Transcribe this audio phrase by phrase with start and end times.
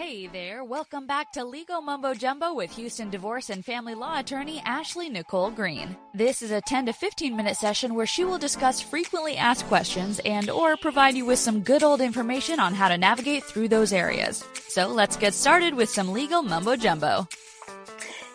[0.00, 4.62] Hey there, welcome back to Legal Mumbo Jumbo with Houston divorce and family law attorney
[4.64, 5.94] Ashley Nicole Green.
[6.14, 10.18] This is a 10 to 15 minute session where she will discuss frequently asked questions
[10.24, 13.92] and or provide you with some good old information on how to navigate through those
[13.92, 14.42] areas.
[14.68, 17.28] So let's get started with some legal mumbo jumbo.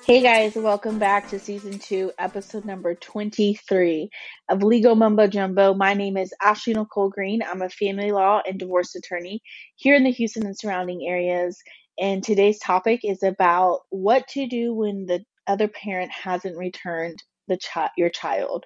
[0.06, 4.08] Hey guys, welcome back to season two, episode number 23
[4.50, 5.74] of Legal Mumbo Jumbo.
[5.74, 7.42] My name is Ashley Nicole Green.
[7.42, 9.42] I'm a family law and divorce attorney
[9.78, 11.60] here in the Houston and surrounding areas.
[12.00, 17.58] And today's topic is about what to do when the other parent hasn't returned the
[17.58, 18.66] child your child.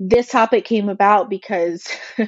[0.00, 1.86] This topic came about because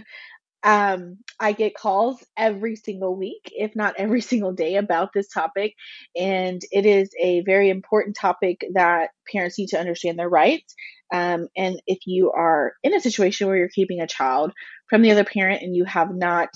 [0.66, 5.74] Um, I get calls every single week, if not every single day, about this topic.
[6.16, 10.74] And it is a very important topic that parents need to understand their rights.
[11.14, 14.52] Um, and if you are in a situation where you're keeping a child
[14.90, 16.48] from the other parent and you have not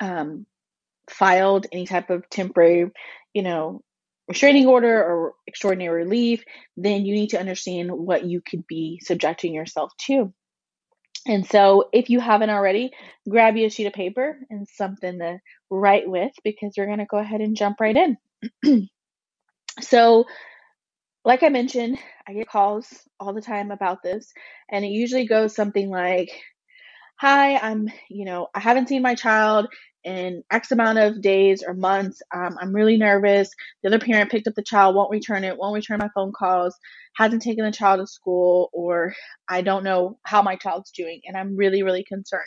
[0.00, 0.46] um,
[1.10, 2.92] filed any type of temporary,
[3.34, 3.80] you know,
[4.28, 6.44] restraining order or extraordinary relief,
[6.76, 10.32] then you need to understand what you could be subjecting yourself to.
[11.26, 12.92] And so, if you haven't already,
[13.28, 15.38] grab you a sheet of paper and something to
[15.70, 17.96] write with because we're going to go ahead and jump right
[18.64, 18.88] in.
[19.80, 20.24] so,
[21.24, 22.86] like I mentioned, I get calls
[23.18, 24.32] all the time about this,
[24.70, 26.30] and it usually goes something like,
[27.18, 29.68] Hi, I'm, you know, I haven't seen my child
[30.04, 32.20] in X amount of days or months.
[32.34, 33.50] Um, I'm really nervous.
[33.82, 36.76] The other parent picked up the child, won't return it, won't return my phone calls,
[37.16, 39.14] hasn't taken the child to school, or
[39.48, 42.44] I don't know how my child's doing, and I'm really, really concerned.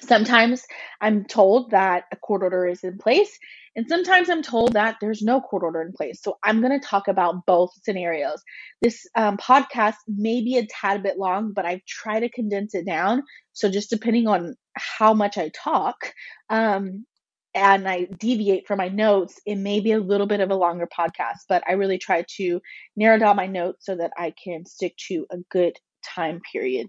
[0.00, 0.64] Sometimes
[1.00, 3.38] I'm told that a court order is in place,
[3.76, 6.20] and sometimes I'm told that there's no court order in place.
[6.22, 8.42] So I'm going to talk about both scenarios.
[8.82, 12.86] This um, podcast may be a tad bit long, but I try to condense it
[12.86, 13.22] down.
[13.52, 16.12] So just depending on how much I talk,
[16.50, 17.06] um,
[17.54, 20.88] and I deviate from my notes, it may be a little bit of a longer
[20.88, 22.60] podcast, but I really try to
[22.96, 26.88] narrow down my notes so that I can stick to a good time period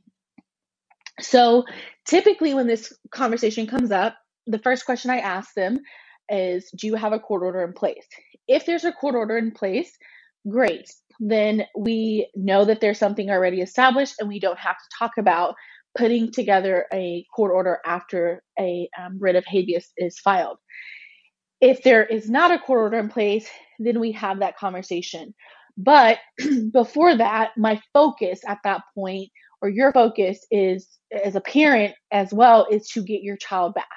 [1.21, 1.65] so
[2.05, 4.17] typically, when this conversation comes up,
[4.47, 5.79] the first question I ask them
[6.29, 8.05] is Do you have a court order in place?
[8.47, 9.91] If there's a court order in place,
[10.47, 10.89] great.
[11.19, 15.55] Then we know that there's something already established and we don't have to talk about
[15.97, 20.57] putting together a court order after a um, writ of habeas is filed.
[21.61, 23.47] If there is not a court order in place,
[23.79, 25.33] then we have that conversation.
[25.77, 26.19] But
[26.73, 29.29] before that, my focus at that point
[29.65, 30.87] or your focus is
[31.23, 33.87] as a parent as well is to get your child back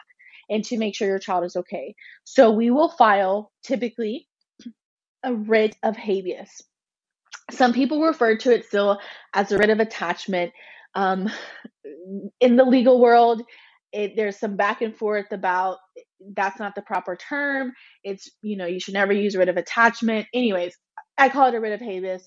[0.48, 1.94] and to make sure your child is okay.
[2.24, 4.26] So we will file typically
[5.22, 6.50] a writ of habeas.
[7.50, 8.98] Some people refer to it still
[9.34, 10.52] as a writ of attachment.
[10.94, 11.28] Um,
[12.40, 13.42] in the legal world,
[13.92, 15.76] it, there's some back and forth about
[16.34, 17.72] that's not the proper term.
[18.04, 20.28] It's, you know, you should never use writ of attachment.
[20.32, 20.74] Anyways,
[21.18, 22.26] I call it a writ of habeas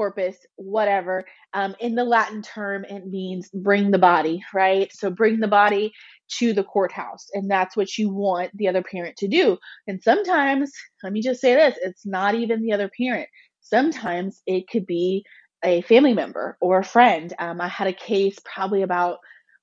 [0.00, 1.26] corpus, whatever.
[1.52, 4.90] Um, in the Latin term, it means bring the body, right?
[4.94, 5.92] So bring the body
[6.38, 7.26] to the courthouse.
[7.34, 9.58] And that's what you want the other parent to do.
[9.86, 10.72] And sometimes,
[11.02, 13.28] let me just say this it's not even the other parent.
[13.60, 15.22] Sometimes it could be
[15.62, 17.34] a family member or a friend.
[17.38, 19.18] Um, I had a case probably about,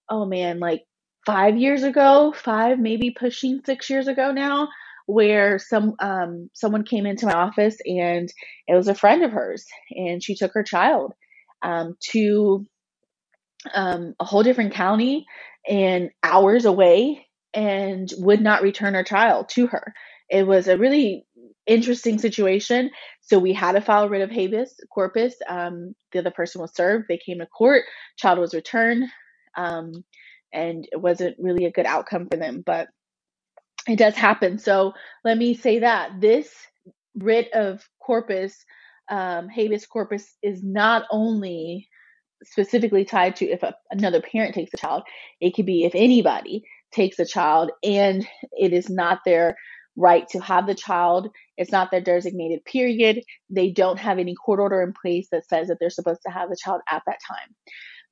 [0.08, 0.84] oh man, like
[1.26, 4.70] five years ago, five, maybe pushing six years ago now,
[5.08, 8.32] where some um, someone came into my office and
[8.68, 11.14] it was a friend of hers and she took her child
[11.64, 12.68] um, to
[13.74, 15.26] um, a whole different county
[15.68, 19.94] and hours away and would not return her child to her.
[20.30, 21.26] It was a really
[21.66, 22.92] interesting situation.
[23.22, 25.36] So we had to file writ of habeas corpus.
[25.48, 27.06] Um, the other person was served.
[27.08, 27.84] They came to court.
[28.18, 29.06] Child was returned,
[29.56, 30.04] um,
[30.54, 32.64] and it wasn't really a good outcome for them.
[32.66, 32.88] But
[33.88, 34.60] it does happen.
[34.60, 34.94] So
[35.24, 36.54] let me say that this
[37.16, 38.66] writ of corpus,
[39.10, 41.88] um, habeas corpus, is not only
[42.44, 45.04] specifically tied to if a, another parent takes a child,
[45.42, 49.56] it could be if anybody takes a child and it is not their
[49.96, 51.30] right to have the child.
[51.58, 53.24] It's not their designated period.
[53.50, 56.50] They don't have any court order in place that says that they're supposed to have
[56.50, 57.56] the child at that time.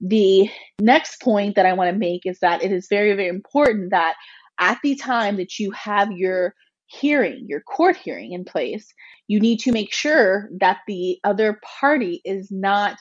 [0.01, 0.49] The
[0.81, 4.15] next point that I want to make is that it is very, very important that
[4.59, 6.55] at the time that you have your
[6.87, 8.93] hearing, your court hearing in place,
[9.27, 12.97] you need to make sure that the other party is not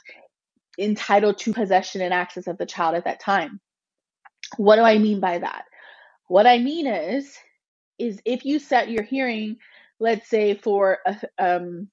[0.78, 3.60] entitled to possession and access of the child at that time.
[4.56, 5.64] What do I mean by that?
[6.28, 7.36] What I mean is,
[7.98, 9.56] is if you set your hearing,
[10.00, 11.88] let's say for a, um,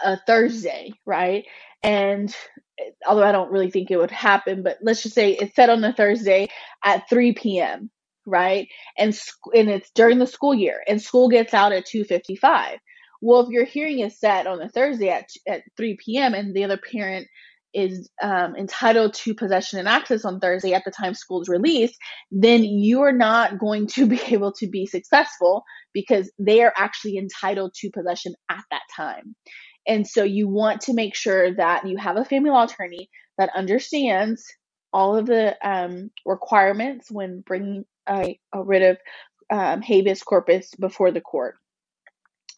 [0.00, 1.44] a Thursday, right?
[1.82, 2.34] And
[3.06, 5.84] although I don't really think it would happen, but let's just say it's set on
[5.84, 6.48] a Thursday
[6.82, 7.90] at 3 p.m
[8.30, 8.68] right?
[8.98, 9.18] And
[9.54, 12.78] and it's during the school year, and school gets out at 2:55.
[13.22, 16.34] Well, if your hearing is set on a Thursday at at 3 p.m.
[16.34, 17.26] and the other parent
[17.72, 21.96] is um, entitled to possession and access on Thursday at the time school is released,
[22.30, 25.62] then you're not going to be able to be successful
[25.92, 29.34] because they are actually entitled to possession at that time.
[29.86, 33.50] And so you want to make sure that you have a family law attorney that
[33.54, 34.44] understands
[34.92, 38.98] all of the um, requirements when bringing a, a writ of
[39.50, 41.56] um, habeas corpus before the court.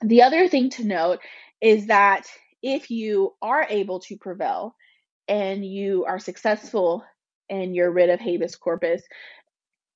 [0.02, 1.20] The other thing to note
[1.60, 2.26] is that
[2.62, 4.74] if you are able to prevail
[5.28, 7.04] and you are successful
[7.48, 9.02] in your writ of habeas corpus,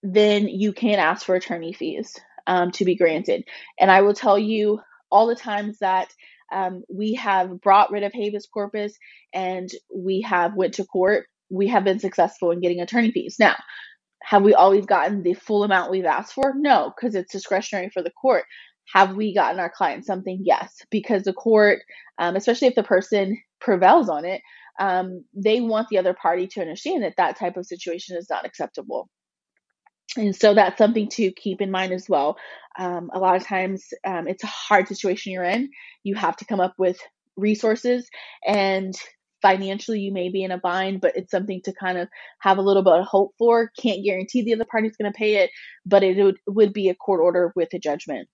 [0.03, 3.45] then you can ask for attorney fees um, to be granted.
[3.79, 4.81] And I will tell you
[5.11, 6.09] all the times that
[6.53, 8.97] um, we have brought writ of habeas corpus
[9.33, 13.57] and we have went to court we have been successful in getting attorney fees now
[14.27, 18.03] have we always gotten the full amount we've asked for no because it's discretionary for
[18.03, 18.45] the court
[18.93, 21.81] have we gotten our client something yes because the court
[22.19, 24.43] um, especially if the person prevails on it
[24.79, 28.47] um, they want the other party to understand that that type of situation is not
[28.47, 29.09] acceptable
[30.17, 32.37] and so that's something to keep in mind as well.
[32.79, 35.71] Um, a lot of times um, it's a hard situation you're in.
[36.05, 36.99] You have to come up with
[37.37, 38.09] resources
[38.47, 38.95] and
[39.43, 42.09] financially you may be in a bind, but it's something to kind of
[42.41, 43.71] have a little bit of hope for.
[43.81, 45.51] Can't guarantee the other party's going to pay it,
[45.85, 48.29] but it would, would be a court order with a judgment.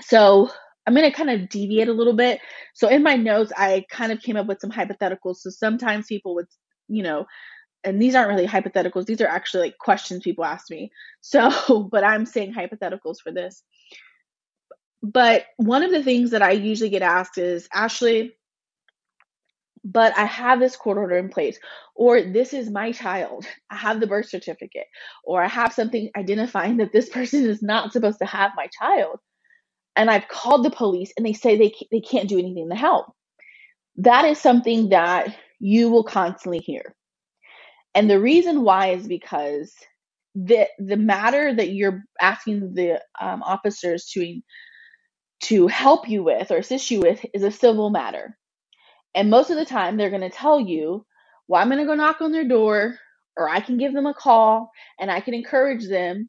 [0.00, 0.50] So
[0.86, 2.40] I'm going to kind of deviate a little bit.
[2.74, 5.36] So in my notes, I kind of came up with some hypotheticals.
[5.36, 6.46] So sometimes people would,
[6.88, 7.26] you know,
[7.84, 10.90] and these aren't really hypotheticals these are actually like questions people ask me
[11.20, 13.62] so but i'm saying hypotheticals for this
[15.02, 18.34] but one of the things that i usually get asked is ashley
[19.84, 21.58] but i have this court order in place
[21.94, 23.46] or this is my child.
[23.70, 24.86] I have the birth certificate
[25.24, 29.18] or i have something identifying that this person is not supposed to have my child.
[29.96, 33.06] And i've called the police and they say they, they can't do anything to help.
[33.98, 36.94] That is something that you will constantly hear.
[37.94, 39.74] And the reason why is because
[40.34, 44.40] the the matter that you're asking the um, officers to
[45.42, 48.36] to help you with or assist you with is a civil matter.
[49.14, 51.04] And most of the time they're going to tell you,
[51.48, 52.98] "Well, I'm going to go knock on their door
[53.36, 56.28] or I can give them a call and I can encourage them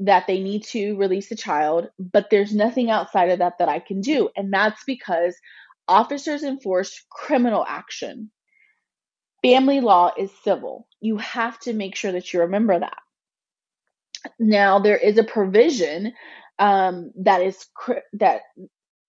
[0.00, 3.78] that they need to release the child, but there's nothing outside of that that I
[3.78, 5.36] can do." And that's because
[5.88, 8.30] officers enforce criminal action
[9.44, 10.88] family law is civil.
[11.00, 12.98] You have to make sure that you remember that.
[14.38, 16.14] Now, there is a provision
[16.58, 17.66] um, that is
[18.14, 18.40] that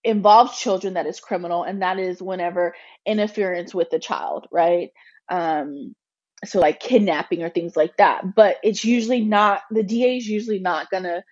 [0.06, 2.76] involves children that is criminal, and that is whenever
[3.06, 4.92] interference with the child, right?
[5.30, 5.96] Um,
[6.46, 8.36] so like kidnapping or things like that.
[8.36, 11.24] But it's usually not the DA is usually not gonna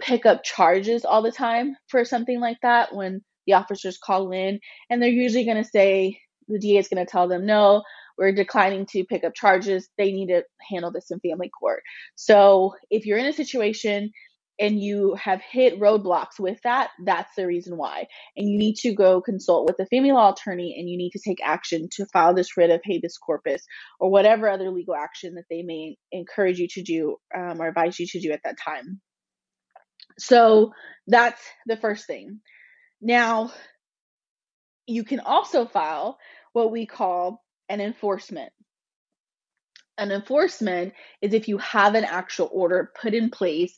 [0.00, 4.60] pick up charges all the time for something like that when the officers call in,
[4.90, 7.82] and they're usually gonna say the DA is gonna tell them no
[8.18, 9.88] we're declining to pick up charges.
[9.98, 11.82] They need to handle this in family court.
[12.16, 14.12] So if you're in a situation
[14.58, 18.06] and you have hit roadblocks with that, that's the reason why.
[18.36, 21.20] And you need to go consult with a family law attorney and you need to
[21.20, 23.62] take action to file this writ of habeas corpus
[24.00, 27.98] or whatever other legal action that they may encourage you to do um, or advise
[27.98, 29.00] you to do at that time.
[30.18, 30.72] So
[31.06, 32.40] that's the first thing.
[33.02, 33.52] Now,
[34.86, 36.18] you can also file
[36.52, 38.52] what we call an enforcement.
[39.98, 43.76] An enforcement is if you have an actual order put in place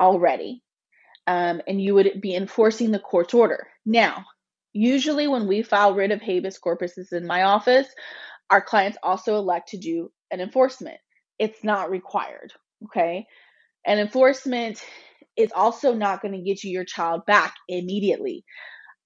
[0.00, 0.62] already,
[1.26, 3.68] um, and you would be enforcing the court's order.
[3.84, 4.24] Now,
[4.72, 7.88] usually when we file writ of habeas corpus in my office,
[8.50, 10.98] our clients also elect to do an enforcement.
[11.38, 12.52] It's not required,
[12.84, 13.26] okay?
[13.84, 14.82] An enforcement
[15.36, 18.44] is also not going to get you your child back immediately.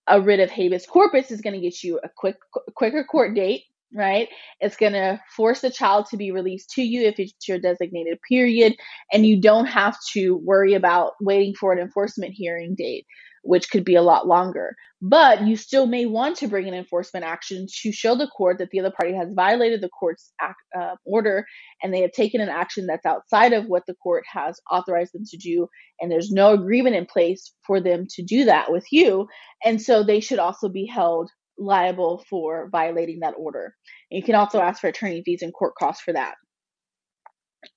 [0.06, 2.36] A writ of habeas corpus is going to get you a quick
[2.74, 4.28] quicker court date right?
[4.60, 8.18] It's going to force the child to be released to you if it's your designated
[8.28, 8.76] period,
[9.12, 13.06] and you don't have to worry about waiting for an enforcement hearing date,
[13.42, 14.74] which could be a lot longer.
[15.02, 18.68] But you still may want to bring an enforcement action to show the court that
[18.70, 21.46] the other party has violated the court's act, uh, order
[21.82, 25.24] and they have taken an action that's outside of what the court has authorized them
[25.30, 25.68] to do,
[26.00, 29.26] and there's no agreement in place for them to do that with you.
[29.64, 33.74] And so they should also be held liable for violating that order.
[34.10, 36.34] And you can also ask for attorney fees and court costs for that.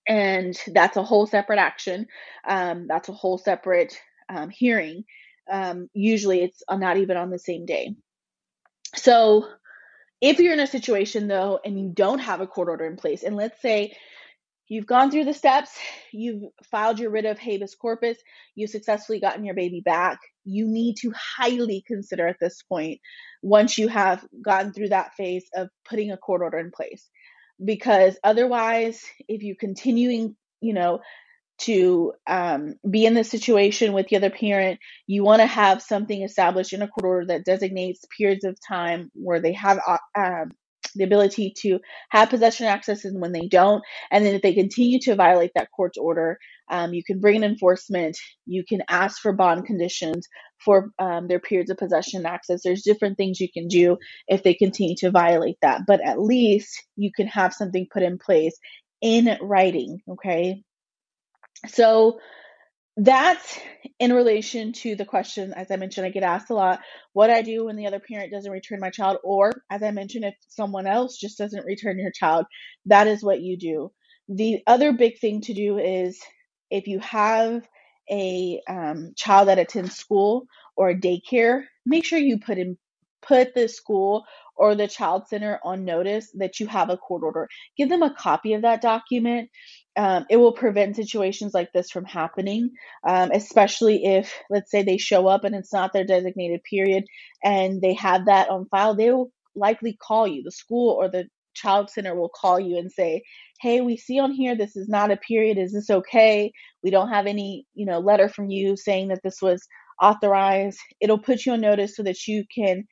[0.08, 2.08] And that's a whole separate action.
[2.48, 3.96] Um, that's a whole separate
[4.30, 5.04] um, hearing.
[5.52, 7.96] Um, usually it's not even on the same day.
[8.96, 9.48] So
[10.22, 13.24] if you're in a situation though and you don't have a court order in place,
[13.24, 13.96] and let's say
[14.70, 15.78] You've gone through the steps,
[16.12, 18.18] you've filed your writ of habeas corpus,
[18.56, 20.20] you've successfully gotten your baby back.
[20.46, 23.00] You need to highly consider at this point,
[23.42, 27.10] once you have gotten through that phase of putting a court order in place.
[27.64, 31.02] Because otherwise, if you're continuing, you know,
[31.60, 36.24] to um, be in this situation with the other parent, you want to have something
[36.24, 40.52] established in a court order that designates periods of time where they have uh, um,
[40.96, 43.84] the ability to have possession access and when they don't.
[44.12, 46.38] And then if they continue to violate that court's order,
[46.70, 48.18] um, you can bring an enforcement.
[48.46, 50.28] You can ask for bond conditions
[50.64, 52.62] for um, their periods of possession access.
[52.64, 53.98] There's different things you can do
[54.28, 55.82] if they continue to violate that.
[55.86, 58.58] But at least you can have something put in place
[59.02, 60.64] in writing, okay?
[61.68, 62.20] So
[62.98, 63.60] that's
[64.00, 66.80] in relation to the question, as I mentioned, I get asked a lot
[67.14, 70.26] what I do when the other parent doesn't return my child, or as I mentioned,
[70.26, 72.46] if someone else just doesn't return your child,
[72.86, 73.92] that is what you do.
[74.30, 76.20] The other big thing to do is
[76.70, 77.68] if you have
[78.12, 80.46] a um, child that attends school
[80.76, 82.78] or a daycare, make sure you put in
[83.22, 87.48] put the school or the child center on notice that you have a court order.
[87.78, 89.50] Give them a copy of that document.
[89.96, 92.72] Um, it will prevent situations like this from happening,
[93.08, 97.06] um, especially if, let's say, they show up and it's not their designated period
[97.44, 98.96] and they have that on file.
[98.96, 100.42] They will likely call you.
[100.44, 103.22] The school or the child center will call you and say,
[103.62, 105.58] "Hey, we see on here this is not a period.
[105.60, 106.52] Is this okay?
[106.82, 109.62] We don't have any, you know, letter from you saying that this was
[110.02, 112.86] authorized." It'll put you on notice so that you can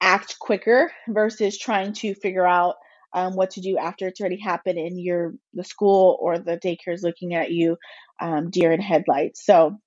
[0.00, 2.76] act quicker versus trying to figure out
[3.14, 6.94] um, what to do after it's already happened and you're the school or the daycare
[6.94, 7.76] is looking at you
[8.20, 9.44] um, deer in headlights.
[9.44, 9.78] So,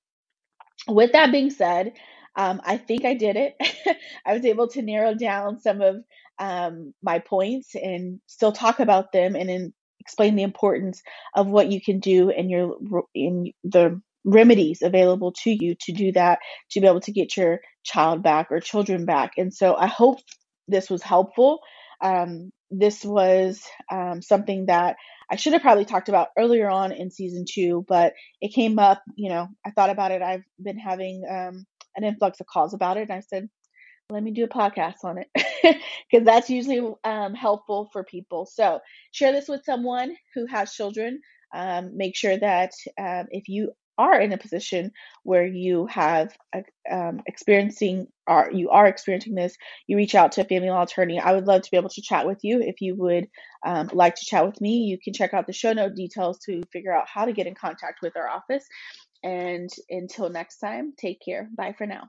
[0.88, 1.94] with that being said,
[2.36, 3.56] um, I think I did it.
[4.26, 5.98] I was able to narrow down some of
[6.40, 11.02] um, my points and still talk about them and in, explain the importance
[11.36, 12.76] of what you can do and your
[13.14, 16.40] in the remedies available to you to do that
[16.72, 19.32] to be able to get your child back or children back.
[19.38, 20.20] And so I hope
[20.68, 21.60] this was helpful.
[22.02, 24.98] Um, this was um, something that
[25.30, 29.02] I should have probably talked about earlier on in season two, but it came up.
[29.16, 30.22] You know, I thought about it.
[30.22, 33.50] I've been having um, an influx of calls about it, and I said,
[34.10, 35.28] let me do a podcast on it
[36.10, 38.46] because that's usually um, helpful for people.
[38.46, 38.80] So
[39.12, 41.20] share this with someone who has children.
[41.54, 44.92] Um, make sure that um, if you are in a position
[45.24, 46.36] where you have
[46.92, 49.56] um, experiencing or you are experiencing this,
[49.88, 51.20] you reach out to a family law attorney.
[51.20, 52.62] I would love to be able to chat with you.
[52.62, 53.28] If you would
[53.66, 56.62] um, like to chat with me, you can check out the show note details to
[56.72, 58.66] figure out how to get in contact with our office.
[59.24, 61.50] And until next time, take care.
[61.56, 62.06] Bye for now.